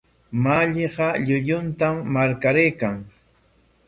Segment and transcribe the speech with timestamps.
[0.43, 2.95] Malliqa llulluntam marqaraykan.